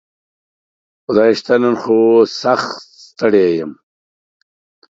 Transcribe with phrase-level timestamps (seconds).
[1.05, 1.97] خدايي راستي نن خو
[2.43, 2.71] سخت
[3.07, 3.71] ستړى شوي يم